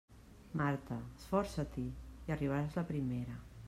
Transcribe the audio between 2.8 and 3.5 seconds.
la primera.